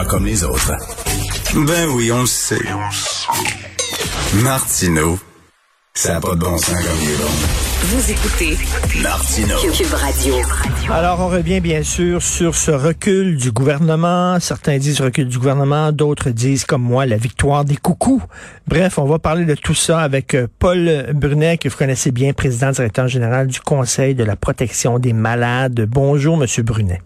[0.00, 0.72] Pas comme les autres.
[1.54, 2.56] Ben oui, on le sait.
[4.42, 5.18] Martineau,
[5.92, 7.28] ça n'a pas de bon sens comme il est bon.
[7.82, 8.56] Vous écoutez
[9.02, 9.58] Martineau.
[9.58, 10.36] Cube Radio.
[10.90, 14.40] Alors, on revient bien sûr sur ce recul du gouvernement.
[14.40, 18.22] Certains disent recul du gouvernement, d'autres disent, comme moi, la victoire des coucous.
[18.68, 22.32] Bref, on va parler de tout ça avec euh, Paul Brunet, que vous connaissez bien,
[22.32, 25.86] président directeur général du Conseil de la protection des malades.
[25.86, 27.02] Bonjour, Monsieur Brunet.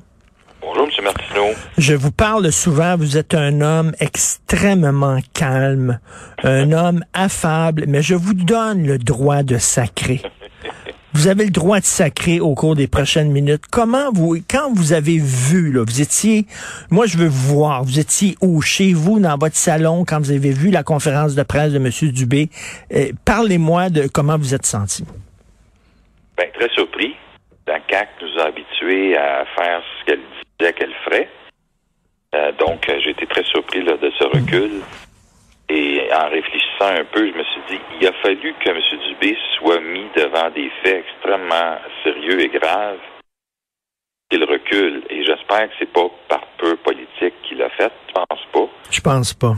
[1.76, 5.98] Je vous parle souvent, vous êtes un homme extrêmement calme,
[6.44, 10.22] un homme affable, mais je vous donne le droit de sacrer.
[11.14, 13.64] Vous avez le droit de sacrer au cours des prochaines minutes.
[13.72, 16.46] Comment vous, quand vous avez vu, là, vous étiez,
[16.90, 20.30] moi je veux vous voir, vous étiez où, chez vous, dans votre salon, quand vous
[20.30, 21.90] avez vu la conférence de presse de M.
[22.12, 22.50] Dubé,
[22.94, 25.04] euh, parlez-moi de comment vous êtes senti.
[26.36, 27.16] Ben, très surpris.
[27.66, 30.20] La CAC nous a habitués à faire ce qu'elle
[30.60, 31.28] disait qu'elle ferait.
[32.34, 34.80] Euh, donc, euh, j'ai été très surpris là, de ce recul.
[35.68, 38.78] Et en réfléchissant un peu, je me suis dit, il a fallu que M.
[39.08, 42.98] Dubé soit mis devant des faits extrêmement sérieux et graves
[44.30, 45.04] qu'il recule.
[45.10, 47.92] Et j'espère que c'est pas par peu politique qu'il l'a fait.
[48.08, 48.68] Je pense pas.
[48.90, 49.54] Je pense pas.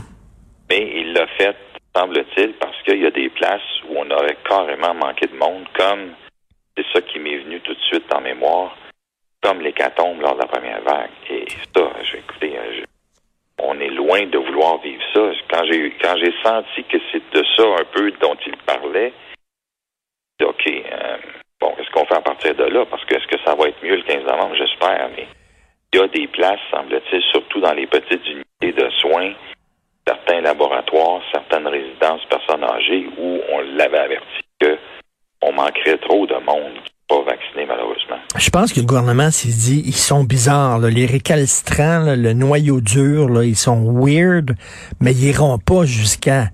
[0.69, 1.57] Mais il l'a fait,
[1.95, 6.11] semble-t-il, parce qu'il y a des places où on aurait carrément manqué de monde, comme
[6.77, 8.75] c'est ça qui m'est venu tout de suite en mémoire,
[9.47, 11.09] comme l'hécatombe lors de la première vague.
[11.29, 12.83] Et ça, je, écoutez, euh,
[13.59, 15.21] on est loin de vouloir vivre ça.
[15.49, 19.13] Quand j'ai quand j'ai senti que c'est de ça un peu dont il parlait,
[20.43, 21.17] OK, euh,
[21.61, 22.85] bon, qu'est-ce qu'on fait à partir de là?
[22.87, 24.55] Parce que est-ce que ça va être mieux le 15 novembre?
[24.55, 25.27] J'espère, mais
[25.93, 29.31] il y a des places, semble-t-il, surtout dans les petites unités de soins,
[30.05, 34.77] certains laboratoires, certaines résidences personnes âgées où on l'avait averti que
[35.41, 38.06] on manquerait trop de monde qui n'est pas vacciné, malheureusement.
[38.37, 40.89] Je pense que le gouvernement s'est dit, ils sont bizarres, là.
[40.89, 44.55] les récalcitrants, là, le noyau dur, là, ils sont weird,
[44.99, 46.49] mais ils iront pas jusqu'à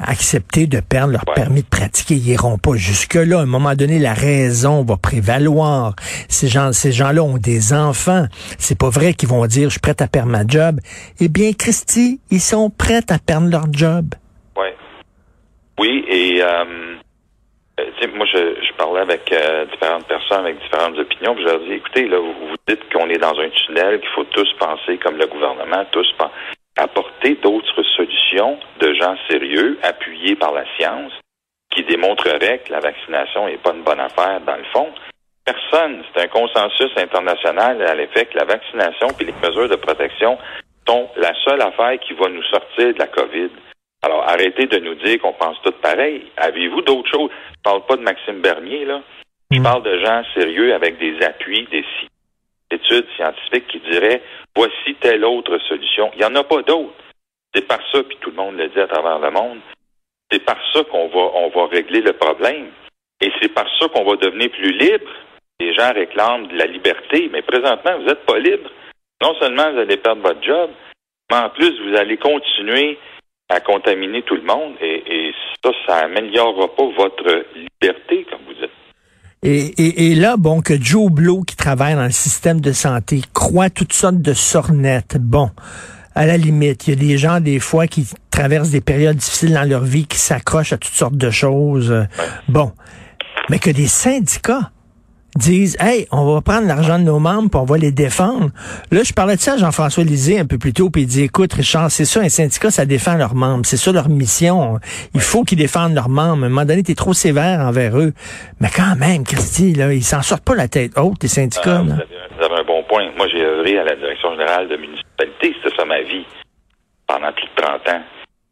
[0.00, 1.34] accepter de perdre leur Ouais.
[1.34, 2.14] permis de pratiquer.
[2.14, 3.40] Ils iront pas jusque-là.
[3.40, 5.94] À un moment donné, la raison va prévaloir.
[6.28, 8.26] Ces gens, ces gens-là ont des enfants.
[8.58, 10.80] C'est pas vrai qu'ils vont dire, je suis prêt à perdre ma job.
[11.20, 14.14] Eh bien, Christy, ils sont prêts à perdre leur job.
[14.56, 14.74] Ouais.
[15.80, 16.96] Oui, et euh,
[18.14, 22.06] moi, je, je parlais avec euh, différentes personnes, avec différentes opinions, je leur dis, écoutez,
[22.08, 25.26] là, vous, vous dites qu'on est dans un tunnel, qu'il faut tous penser comme le
[25.26, 26.30] gouvernement, tous pen-
[26.76, 31.12] apporter d'autres solutions de gens sérieux, appuyés par la science,
[31.70, 34.88] qui démontreraient que la vaccination n'est pas une bonne affaire dans le fond.
[35.44, 40.38] Personne, c'est un consensus international à l'effet que la vaccination et les mesures de protection
[40.86, 43.50] sont la seule affaire qui va nous sortir de la COVID.
[44.08, 46.22] Alors, arrêtez de nous dire qu'on pense tout pareil.
[46.38, 47.30] Avez-vous d'autres choses?
[47.56, 49.02] Je parle pas de Maxime Bernier, là.
[49.50, 49.62] Je Mm.
[49.62, 51.84] parle de gens sérieux avec des appuis, des
[52.70, 54.22] études scientifiques qui diraient
[54.56, 56.10] voici telle autre solution.
[56.14, 56.94] Il n'y en a pas d'autres.
[57.54, 59.58] C'est par ça, puis tout le monde le dit à travers le monde,
[60.32, 62.68] c'est par ça qu'on va, on va régler le problème.
[63.20, 65.10] Et c'est par ça qu'on va devenir plus libre.
[65.60, 68.70] Les gens réclament de la liberté, mais présentement, vous n'êtes pas libre.
[69.22, 70.70] Non seulement vous allez perdre votre job,
[71.30, 72.98] mais en plus, vous allez continuer
[73.48, 75.32] à contaminer tout le monde et, et
[75.62, 78.70] ça, ça améliorera pas votre liberté, comme vous dites.
[79.42, 83.20] Et, et, et là, bon, que Joe Blow, qui travaille dans le système de santé,
[83.32, 85.16] croit toutes sortes de sornettes.
[85.18, 85.50] Bon,
[86.14, 89.54] à la limite, il y a des gens, des fois, qui traversent des périodes difficiles
[89.54, 92.06] dans leur vie, qui s'accrochent à toutes sortes de choses.
[92.48, 92.72] Bon,
[93.48, 94.72] mais que des syndicats
[95.36, 98.50] disent, hey, on va prendre l'argent de nos membres, puis on va les défendre.
[98.90, 101.24] Là, je parlais de ça à Jean-François Lisée un peu plus tôt, puis il dit,
[101.24, 103.64] écoute, Richard, c'est ça, un syndicat, ça défend leurs membres.
[103.64, 104.78] C'est ça leur mission.
[105.14, 106.42] Il faut qu'ils défendent leurs membres.
[106.42, 108.12] À un moment donné, t'es trop sévère envers eux.
[108.60, 111.80] Mais quand même, Christy, là, ils s'en sortent pas la tête haute, les syndicats.
[111.80, 112.04] Ah, vous, avez,
[112.36, 113.08] vous avez un bon point.
[113.16, 115.54] Moi, j'ai œuvré à la direction générale de municipalité.
[115.62, 116.26] C'était ça ma vie
[117.06, 118.02] pendant plus de 30 ans.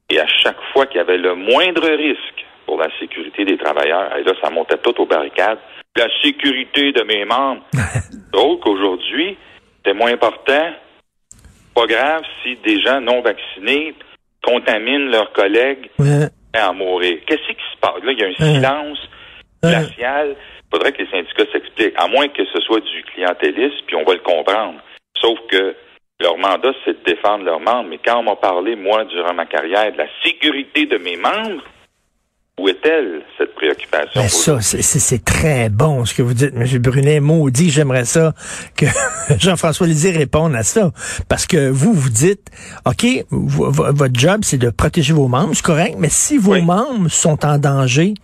[0.08, 4.16] Et à chaque fois qu'il y avait le moindre risque pour la sécurité des travailleurs,
[4.16, 5.58] et là, ça montait tout aux barricades.
[5.96, 7.62] La sécurité de mes membres.
[8.32, 9.38] Donc, qu'aujourd'hui,
[9.84, 10.72] c'est moins important.
[11.74, 13.94] Pas grave si des gens non vaccinés
[14.42, 16.26] contaminent leurs collègues Ouais.
[16.54, 17.18] à en mourir.
[17.26, 18.02] Qu'est-ce qui se passe?
[18.02, 18.54] Là, il y a un Ouais.
[18.54, 18.98] silence
[19.62, 20.36] glacial.
[20.38, 24.04] Il faudrait que les syndicats s'expliquent, à moins que ce soit du clientélisme, puis on
[24.04, 24.80] va le comprendre.
[25.20, 25.74] Sauf que
[26.18, 27.90] Leur mandat, c'est de défendre leurs membres.
[27.90, 31.62] Mais quand on m'a parlé, moi, durant ma carrière, de la sécurité de mes membres,
[32.58, 34.20] où est-elle, cette préoccupation?
[34.20, 36.66] Ben ça, c'est très bon ce que vous dites, M.
[36.78, 37.20] Brunet.
[37.20, 38.32] Maudit, j'aimerais ça
[38.76, 38.86] que
[39.38, 40.90] Jean-François Lisée réponde à ça.
[41.28, 42.50] Parce que vous, vous dites,
[42.86, 47.44] OK, votre job, c'est de protéger vos membres, c'est correct, mais si vos membres sont
[47.44, 48.14] en danger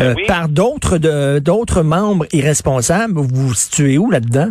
[0.00, 0.98] euh, ben par d'autres
[1.38, 4.48] d'autres membres irresponsables, vous vous situez où là-dedans?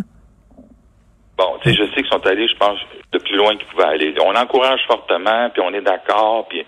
[1.38, 2.78] Bon, tu sais, je sais qu'ils sont allés, je pense,
[3.12, 4.14] de plus loin qu'ils pouvaient aller.
[4.24, 6.64] On encourage fortement, puis on est d'accord, puis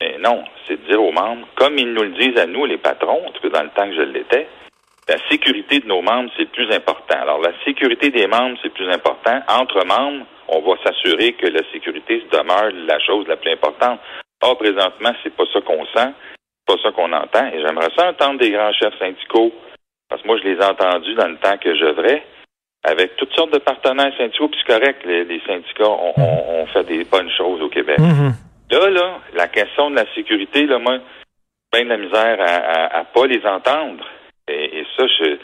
[0.00, 2.78] mais non, c'est de dire aux membres, comme ils nous le disent à nous, les
[2.78, 4.48] patrons, en tout cas dans le temps que je l'étais,
[5.08, 7.18] la sécurité de nos membres, c'est le plus important.
[7.20, 9.40] Alors, la sécurité des membres, c'est le plus important.
[9.48, 14.00] Entre membres, on va s'assurer que la sécurité demeure la chose la plus importante.
[14.40, 17.46] Or, présentement, c'est pas ça qu'on sent, c'est pas ça qu'on entend.
[17.52, 19.52] Et j'aimerais ça entendre des grands chefs syndicaux,
[20.08, 22.24] parce que moi, je les ai entendus dans le temps que je devrais,
[22.84, 27.30] avec toutes sortes de partenaires syndicaux, puis c'est correct, les, syndicats ont, fait des bonnes
[27.30, 27.98] choses au Québec.
[27.98, 28.49] Mm-hmm.
[28.70, 30.98] Là, là, la question de la sécurité, là, moi,
[31.72, 34.04] bien de la misère à, à, pas les entendre.
[34.48, 35.36] Et, ça, je,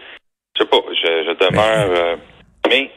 [0.55, 2.17] je sais pas, je, demeure.
[2.69, 2.89] Euh,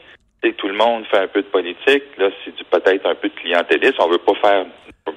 [0.42, 2.02] mais tout le monde fait un peu de politique.
[2.18, 3.96] Là, c'est peut-être un peu de clientélisme.
[4.00, 4.66] On veut pas faire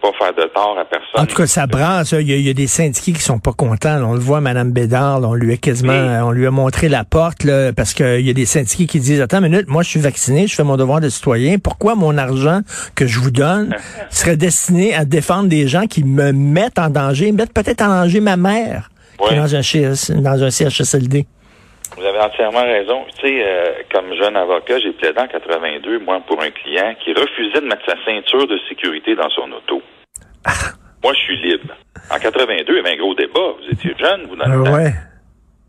[0.04, 1.22] pas faire de tort à personne.
[1.22, 2.12] En tout cas, ça brasse.
[2.12, 4.04] Il y, a, des syndiqués qui sont pas contents.
[4.04, 7.46] On le voit, Mme Bédard, on lui a quasiment, on lui a montré la porte,
[7.46, 10.02] là, parce qu'il y a des syndiqués qui disent, attends une minute, moi je suis
[10.02, 11.58] vacciné, je fais mon devoir de citoyen.
[11.58, 12.60] Pourquoi mon argent
[12.96, 13.76] que je vous donne
[14.10, 18.20] serait destiné à défendre des gens qui me mettent en danger, mettent peut-être en danger
[18.20, 18.90] ma mère
[19.26, 21.26] qui est dans un, dans un CHSLD?
[21.96, 23.06] Vous avez entièrement raison.
[23.20, 27.14] Tu sais, euh, comme jeune avocat, j'ai plaidé en 82, moi, pour un client qui
[27.14, 29.82] refusait de mettre sa ceinture de sécurité dans son auto.
[31.04, 31.76] Moi, je suis libre.
[32.10, 33.56] En 82, il y avait un gros débat.
[33.60, 34.94] Vous étiez jeune, vous, dans le ouais.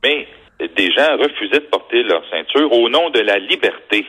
[0.03, 0.29] Mais
[0.61, 4.07] des gens refusaient de porter leur ceinture au nom de la liberté.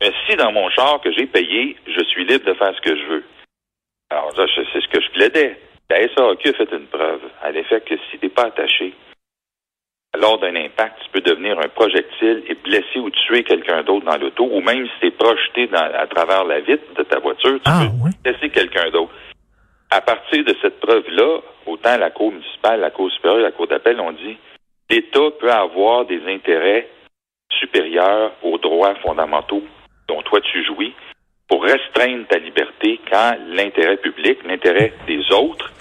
[0.00, 2.96] Mais si dans mon char que j'ai payé, je suis libre de faire ce que
[2.96, 3.24] je veux.
[4.10, 5.58] Alors, c'est ce que je plaidais.
[5.90, 8.94] La SAQ a fait une preuve à l'effet que si tu n'es pas attaché,
[10.18, 14.16] lors d'un impact, tu peux devenir un projectile et blesser ou tuer quelqu'un d'autre dans
[14.16, 17.62] l'auto, ou même si tu es projeté à travers la vitre de ta voiture, tu
[17.66, 19.12] ah, peux blesser quelqu'un d'autre.
[19.90, 24.00] À partir de cette preuve-là, autant la Cour municipale, la Cour supérieure, la Cour d'appel
[24.00, 24.38] ont dit
[24.88, 26.88] l'État peut avoir des intérêts
[27.50, 29.62] supérieurs aux droits fondamentaux
[30.08, 30.94] dont toi tu jouis
[31.48, 35.72] pour restreindre ta liberté quand l'intérêt public, l'intérêt des autres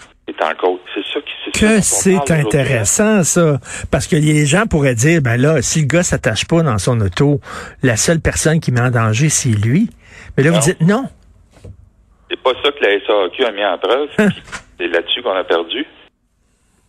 [0.93, 3.59] c'est ça qui Que c'est intéressant, ça.
[3.91, 6.99] Parce que les gens pourraient dire, ben là, si le gars s'attache pas dans son
[7.01, 7.39] auto,
[7.83, 9.89] la seule personne qui met en danger, c'est lui.
[10.37, 11.05] Mais là, vous dites non.
[12.49, 14.09] C'est pas ça que la SAQ a mis en preuve.
[14.77, 15.85] c'est là-dessus qu'on a perdu.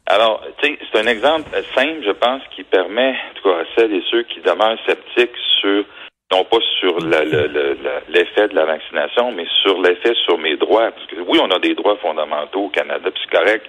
[0.07, 3.65] Alors, tu sais, c'est un exemple simple, je pense, qui permet, en tout cas, à
[3.77, 5.85] celles et ceux qui demeurent sceptiques sur
[6.33, 10.93] non pas sur l'effet de la vaccination, mais sur l'effet sur mes droits.
[10.93, 13.67] Parce que oui, on a des droits fondamentaux au Canada, puis c'est correct.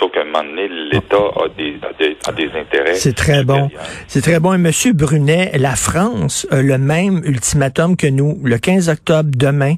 [0.00, 1.78] Sauf qu'à un moment donné, l'État a des,
[2.26, 2.94] a des, intérêts.
[2.94, 3.68] C'est très bon.
[4.08, 4.54] C'est très bon.
[4.54, 8.40] Et Monsieur Brunet, la France a le même ultimatum que nous.
[8.42, 9.74] Le 15 octobre, demain.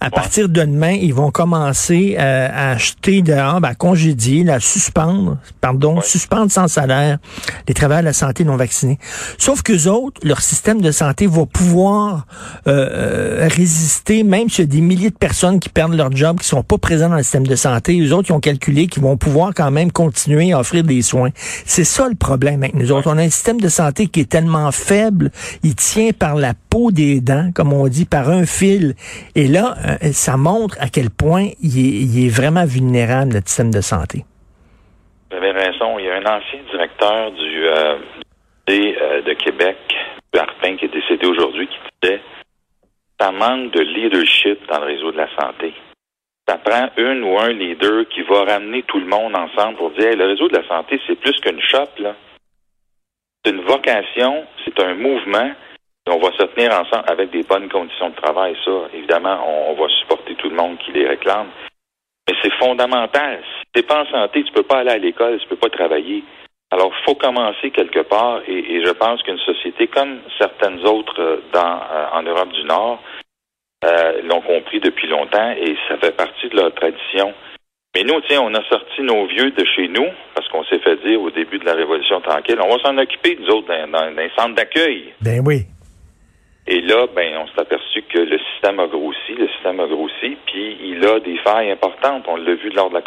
[0.00, 4.60] À partir de demain, ils vont commencer euh, à acheter dehors, ben, à congédier, à
[4.60, 7.18] suspendre, pardon, suspendre sans salaire
[7.66, 8.98] les travailleurs de la santé non vaccinés.
[9.38, 12.26] Sauf que autres, leur système de santé va pouvoir
[12.66, 12.88] euh,
[13.44, 16.46] euh, résister, même s'il y a des milliers de personnes qui perdent leur job, qui
[16.46, 17.94] sont pas présents dans le système de santé.
[17.94, 21.30] Les autres, ils ont calculé qu'ils vont pouvoir quand même continuer à offrir des soins.
[21.34, 23.08] C'est ça le problème avec nous autres.
[23.12, 25.30] On a un système de santé qui est tellement faible,
[25.62, 28.94] il tient par la peau des dents, comme on dit, par un fil.
[29.34, 33.80] Et là, euh, ça montre à quel point il est, vraiment vulnérable, notre système de
[33.80, 34.24] santé.
[35.30, 35.98] Vous avez raison.
[35.98, 37.96] Il y a un ancien directeur du euh,
[38.70, 39.76] euh, de Québec,
[40.38, 42.20] Arpin, qui est décédé aujourd'hui, qui disait
[43.20, 45.72] ça manque de leadership dans le réseau de la santé
[46.46, 50.16] ça prend une ou un leader qui va ramener tout le monde ensemble pour dire
[50.16, 52.14] le réseau de la santé, c'est plus qu'une shop, là.
[53.44, 55.52] C'est une vocation, c'est un mouvement.
[56.06, 58.70] On va se tenir ensemble avec des bonnes conditions de travail, ça.
[58.92, 59.38] Évidemment,
[59.70, 61.48] on, va supporter tout le monde qui les réclame.
[62.28, 63.42] Mais c'est fondamental.
[63.42, 66.24] Si t'es pas en santé, tu peux pas aller à l'école, tu peux pas travailler.
[66.70, 71.80] Alors, faut commencer quelque part, et, je pense qu'une société comme certaines autres euh, dans,
[71.92, 73.00] euh, en Europe du Nord,
[73.84, 77.34] euh, l'ont compris depuis longtemps et ça fait partie de leur tradition.
[77.94, 80.96] Mais nous, tiens, on a sorti nos vieux de chez nous parce qu'on s'est fait
[81.06, 84.18] dire au début de la Révolution tranquille, on va s'en occuper, nous autres, dans, dans,
[84.18, 85.12] un centre d'accueil.
[85.20, 85.66] Ben oui.
[86.66, 90.36] Et là, ben, on s'est aperçu que le système a grossi, le système a grossi,
[90.46, 92.24] puis il a des failles importantes.
[92.26, 93.02] On l'a vu lors de la...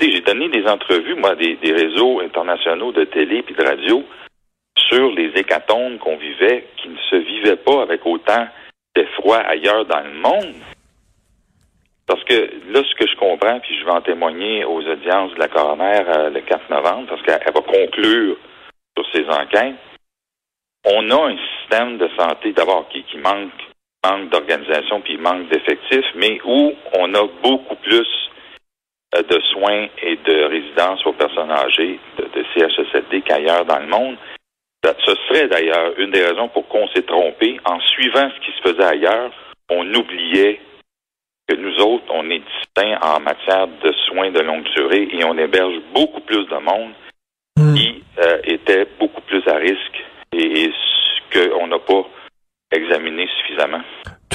[0.00, 4.02] J'ai donné des entrevues, moi, des, des réseaux internationaux de télé puis de radio
[4.76, 8.46] sur les hécatombes qu'on vivait, qui ne se vivaient pas avec autant
[8.96, 10.54] d'effroi ailleurs dans le monde.
[12.06, 12.34] Parce que
[12.70, 16.02] là, ce que je comprends, puis je vais en témoigner aux audiences de la coroner
[16.06, 18.36] euh, le 4 novembre, parce qu'elle va conclure
[18.96, 19.74] sur ces enquêtes,
[20.84, 23.50] on a un système de santé d'abord qui, qui manque,
[24.04, 28.06] manque d'organisation puis manque d'effectifs, mais où on a beaucoup plus
[29.16, 34.16] euh, de soins et de résidences aux personnes âgées de, de qu'ailleurs dans le monde.
[35.04, 37.58] Ce serait d'ailleurs une des raisons pour qu'on s'est trompé.
[37.64, 39.32] En suivant ce qui se faisait ailleurs,
[39.70, 40.60] on oubliait
[41.48, 45.38] que nous autres, on est distincts en matière de soins de longue durée et on
[45.38, 46.92] héberge beaucoup plus de monde
[47.58, 47.74] Hmm.
[47.74, 50.72] qui euh, était beaucoup plus à risque et, et
[51.32, 52.06] ce qu'on n'a pas
[52.70, 53.80] examiné suffisamment.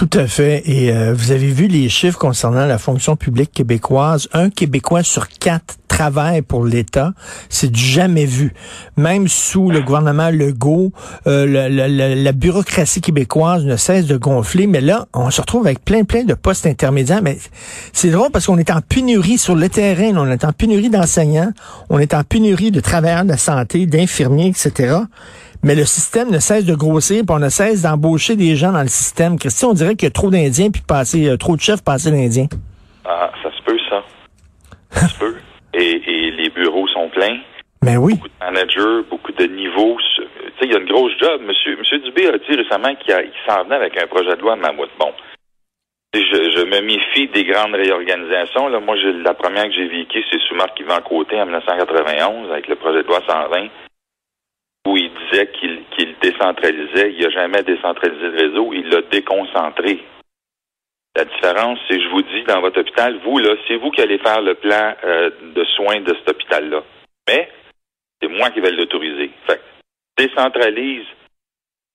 [0.01, 0.63] Tout à fait.
[0.65, 4.27] Et euh, vous avez vu les chiffres concernant la fonction publique québécoise.
[4.33, 7.13] Un Québécois sur quatre travaille pour l'État.
[7.49, 8.51] C'est jamais vu.
[8.97, 10.91] Même sous le gouvernement Legault,
[11.27, 11.45] euh,
[12.15, 14.65] la bureaucratie québécoise ne cesse de gonfler.
[14.65, 17.21] Mais là, on se retrouve avec plein, plein de postes intermédiaires.
[17.21, 17.37] Mais
[17.93, 20.13] c'est drôle parce qu'on est en pénurie sur le terrain.
[20.15, 21.51] On est en pénurie d'enseignants.
[21.91, 24.95] On est en pénurie de travailleurs de la santé, d'infirmiers, etc.
[25.63, 28.81] Mais le système ne cesse de grossir, puis on ne cesse d'embaucher des gens dans
[28.81, 29.37] le système.
[29.37, 32.09] Christian, on dirait qu'il y a trop d'Indiens, puis passer, euh, trop de chefs passer
[32.09, 32.47] d'Indiens.
[33.05, 34.03] Ah, ça se peut, ça.
[34.89, 35.35] Ça se peut.
[35.73, 37.39] Et, et les bureaux sont pleins.
[37.81, 38.15] Mais oui.
[38.15, 39.97] Beaucoup de managers, beaucoup de niveaux.
[40.17, 41.41] Tu sais, il y a une grosse job.
[41.47, 43.15] Monsieur, Monsieur Dubé a dit récemment qu'il
[43.47, 44.89] s'en venait avec un projet de loi de Mammouth.
[44.99, 45.13] Bon.
[46.13, 48.67] Je, je me méfie des grandes réorganisations.
[48.67, 52.67] Là, moi, la première que j'ai vécue, c'est sous Marc Yvan Côté en 1991 avec
[52.67, 53.69] le projet de loi 120
[54.87, 57.13] où il disait qu'il décentralisait.
[57.13, 60.03] Il n'a jamais décentralisé le réseau, il l'a déconcentré.
[61.15, 64.17] La différence, c'est, je vous dis, dans votre hôpital, vous, là, c'est vous qui allez
[64.19, 66.83] faire le plan euh, de soins de cet hôpital-là.
[67.27, 67.49] Mais
[68.21, 69.29] c'est moi qui vais l'autoriser.
[69.45, 71.05] Fait que décentralise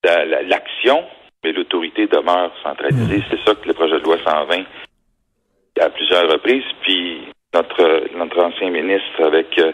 [0.05, 1.05] la- la- l'action,
[1.43, 3.23] mais l'autorité demeure centralisée.
[3.31, 4.65] C'est ça que le projet de loi 120
[5.81, 6.65] à plusieurs reprises.
[6.83, 7.23] Puis
[7.55, 9.73] notre, notre ancien ministre avec euh,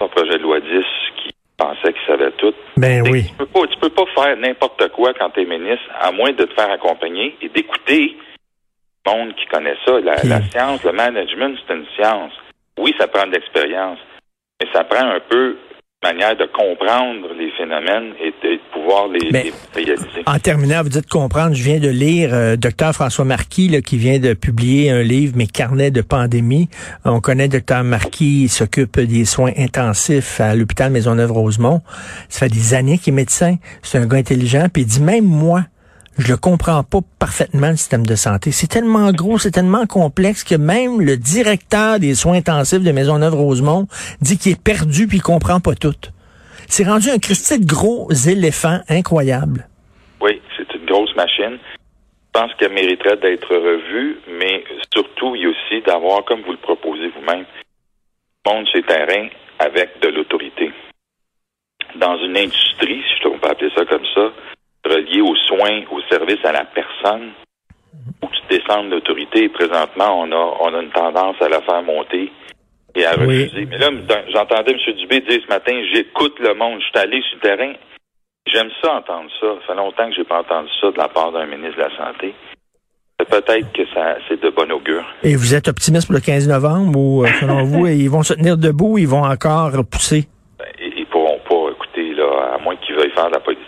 [0.00, 0.68] son projet de loi 10
[1.16, 2.54] qui pensait qu'il savait tout.
[2.76, 3.26] Ben oui.
[3.28, 6.32] Tu peux pas, tu peux pas faire n'importe quoi quand tu es ministre, à moins
[6.32, 8.16] de te faire accompagner et d'écouter
[9.06, 10.00] le monde qui connaît ça.
[10.00, 12.32] La, la science, le management, c'est une science.
[12.78, 13.98] Oui, ça prend de l'expérience,
[14.60, 15.56] mais ça prend un peu
[16.02, 20.22] manière de comprendre les phénomènes et de pouvoir les, Mais- les réaliser.
[20.26, 23.96] En terminant, vous dites comprendre, je viens de lire euh, Dr François Marquis là, qui
[23.96, 26.68] vient de publier un livre, Mes carnets de pandémie.
[27.04, 31.82] On connaît Dr Marquis, il s'occupe des soins intensifs à l'hôpital Maisonneuve-Rosemont.
[32.28, 33.56] Ça fait des années qu'il est médecin.
[33.82, 34.66] C'est un gars intelligent.
[34.72, 35.64] Puis il dit, même moi,
[36.18, 38.52] je le comprends pas parfaitement, le système de santé.
[38.52, 43.86] C'est tellement gros, c'est tellement complexe que même le directeur des soins intensifs de Maisonneuve-Rosemont
[44.20, 45.94] dit qu'il est perdu puis il comprend pas tout.
[46.68, 49.68] C'est rendu un Christy de gros éléphant incroyable.
[50.20, 51.58] Oui, c'est une grosse machine.
[52.34, 54.64] Je pense qu'elle mériterait d'être revue, mais
[54.94, 57.44] surtout, il y a aussi d'avoir, comme vous le proposez vous-même,
[58.46, 59.28] monde sur le terrain
[59.58, 60.72] avec de l'autorité.
[61.96, 64.32] Dans une industrie, si on peut appeler ça comme ça,
[64.84, 67.30] reliée aux soins, aux services à la personne,
[68.22, 71.60] où tu descends de l'autorité, et présentement, on a, on a une tendance à la
[71.62, 72.32] faire monter
[72.94, 73.44] et à Oui.
[73.44, 73.66] refuser.
[73.70, 73.90] Mais là,
[74.32, 74.94] j'entendais M.
[74.96, 77.72] Dubé dire ce matin, j'écoute le monde, je suis allé sur le terrain.
[78.52, 79.46] J'aime ça entendre ça.
[79.60, 81.96] Ça fait longtemps que j'ai pas entendu ça de la part d'un ministre de la
[81.96, 82.34] Santé.
[83.18, 85.04] Peut-être que ça c'est de bon augure.
[85.22, 88.34] Et vous êtes optimiste pour le 15 novembre ou, euh, selon vous, ils vont se
[88.34, 90.26] tenir debout, ils vont encore pousser?
[90.58, 93.61] Ben, Ils, pourront pas écouter, là, à moins qu'ils veuillent faire de la politique.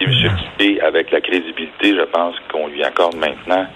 [0.00, 0.10] Et M.
[0.10, 3.66] Dubé, avec la crédibilité, je pense qu'on lui accorde maintenant,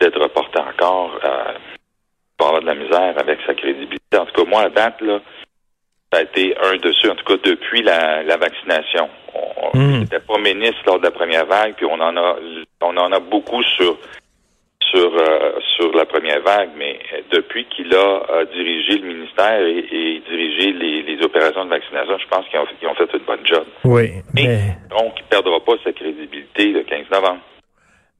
[0.00, 1.52] d'être reporté encore, euh,
[2.40, 4.18] avoir de la misère avec sa crédibilité.
[4.18, 5.20] En tout cas, moi, à date, là,
[6.12, 9.08] ça a été un de ceux, en tout cas depuis la, la vaccination.
[9.34, 10.00] On Mm.
[10.00, 12.36] n'était pas ministre lors de la première vague, puis on en a
[12.82, 13.96] on en a beaucoup sur
[14.92, 19.60] sur euh, sur la première vague, mais euh, depuis qu'il a euh, dirigé le ministère
[19.60, 23.46] et, et dirigé les, les opérations de vaccination, je pense qu'ils ont, fait une bonne
[23.46, 23.64] job.
[23.84, 24.10] Oui.
[24.34, 27.40] Mais Mais, donc, il ne perdra pas sa crédibilité le 15 novembre.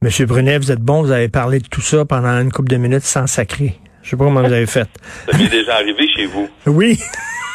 [0.01, 2.77] Monsieur Brunet, vous êtes bon, vous avez parlé de tout ça pendant une couple de
[2.77, 3.73] minutes sans sacrer.
[4.01, 4.89] Je sais pas comment vous avez fait.
[5.29, 6.49] Ça m'est déjà arrivé chez vous.
[6.67, 6.99] Oui.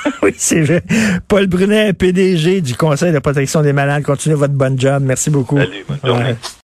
[0.23, 0.83] oui, c'est vrai.
[1.27, 4.03] Paul Brunet, PDG du Conseil de protection des malades.
[4.03, 5.03] Continuez votre bonne job.
[5.05, 5.59] Merci beaucoup.
[5.59, 6.25] Salut, bonne journée.
[6.31, 6.37] Ouais.